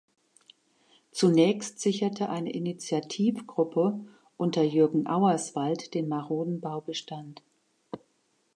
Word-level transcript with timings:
Zunächst 1.11 1.79
sicherte 1.79 2.29
eine 2.29 2.51
Initiativgruppe 2.51 3.99
unter 4.35 4.63
Jürgen 4.63 5.05
Auerswald 5.05 5.93
den 5.93 6.07
maroden 6.07 6.59
Baubestand. 6.59 7.43